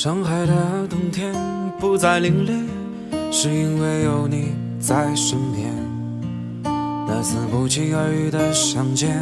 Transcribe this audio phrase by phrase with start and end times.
[0.00, 1.34] 上海的冬天
[1.80, 5.74] 不再凛冽，是因为有你在身边。
[6.62, 9.20] 那次不期而遇的相见，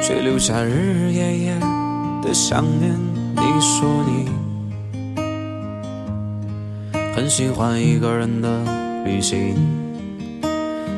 [0.00, 1.58] 却留下日日夜夜
[2.22, 2.94] 的想念。
[3.34, 4.28] 你说你
[7.16, 8.62] 很喜欢一个人的
[9.04, 9.56] 旅行，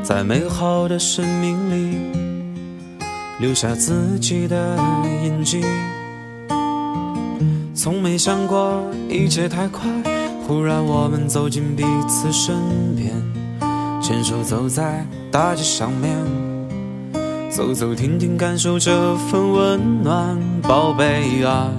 [0.02, 1.96] 在美好的生命里
[3.40, 4.76] 留下自己的
[5.24, 5.64] 印记。
[7.78, 9.88] 从没想过一切太快，
[10.44, 12.56] 忽然我们走进彼此身
[12.96, 13.14] 边，
[14.02, 16.12] 牵手走在大街上面，
[17.48, 21.70] 走走停停，感受这份温暖，宝贝啊！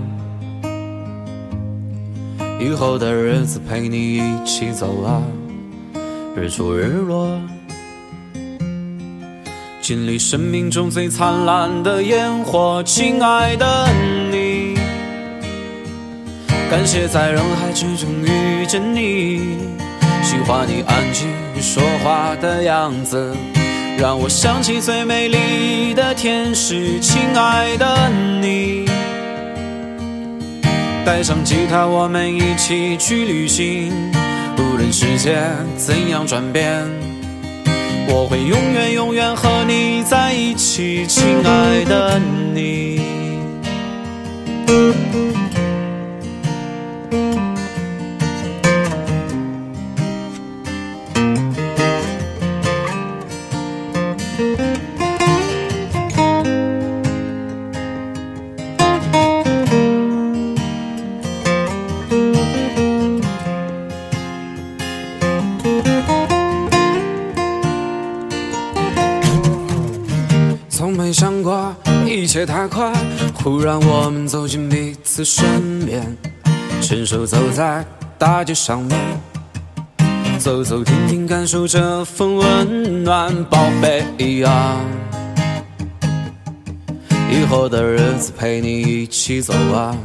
[2.62, 5.22] 以后的日子陪你一起走啊，
[6.34, 7.28] 日出日落，
[9.82, 13.86] 经历生命中最灿烂的烟火，亲爱的
[14.29, 14.29] 你。
[16.70, 19.58] 感谢在人海之中遇见你，
[20.22, 21.28] 喜欢你安静
[21.60, 23.36] 说话的样子，
[23.98, 28.86] 让我想起最美丽的天使，亲爱的你。
[31.04, 33.92] 带上吉他，我们一起去旅行，
[34.60, 35.40] 无论世界
[35.76, 36.88] 怎样转变，
[38.08, 42.22] 我会永远永远和你在一起，亲爱的
[42.54, 43.02] 你。
[72.20, 72.92] 一切太快，
[73.34, 76.06] 忽然我们走进彼此身边，
[76.82, 77.86] 牵手走在
[78.18, 79.00] 大街上面，
[80.38, 84.82] 走走停停，感受这份温暖，宝贝啊！
[87.32, 89.96] 以后的日子陪你一起走啊，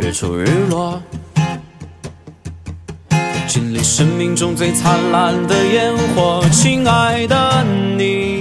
[0.00, 1.02] 日出日落，
[3.46, 7.62] 经历生命中最灿烂的烟火，亲爱的
[7.98, 8.39] 你。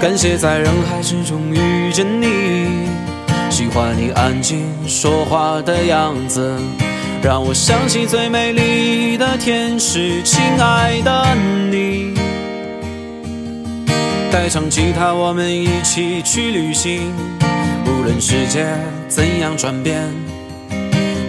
[0.00, 2.26] 感谢在人海之中遇见你，
[3.50, 6.54] 喜欢你安静说话的样子，
[7.22, 11.26] 让我想起最美丽的天使，亲爱的
[11.70, 12.14] 你。
[14.30, 17.12] 带上吉他，我们一起去旅行，
[17.86, 18.66] 无论世界
[19.08, 20.02] 怎样转变，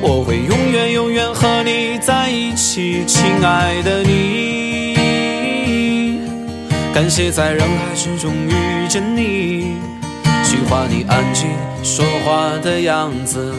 [0.01, 4.36] 我会永远永远和你在一起，亲爱的你。
[6.97, 9.75] 感谢在人海之中遇见你，
[10.43, 11.47] 喜欢你安静
[11.83, 13.53] 说话的样子，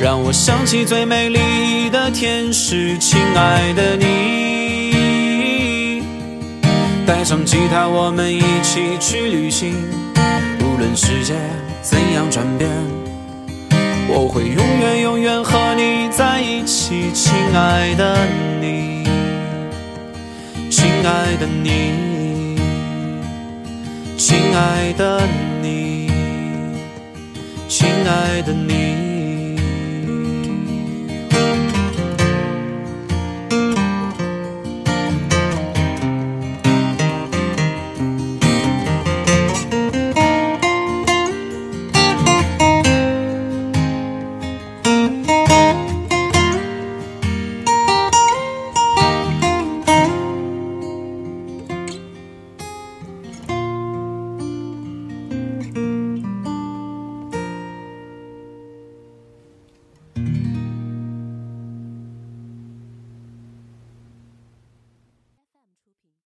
[0.00, 6.02] 让我想起最美丽的天使，亲爱的你。
[7.06, 9.74] 带上吉他，我们一起去旅行，
[10.60, 11.34] 无论世界
[11.82, 12.70] 怎样转变，
[14.08, 18.16] 我会永远永远和你在一起，亲爱的
[18.58, 19.04] 你，
[20.70, 22.09] 亲爱的你。
[24.22, 25.26] 亲爱的
[25.62, 26.10] 你，
[27.68, 28.99] 亲爱的你。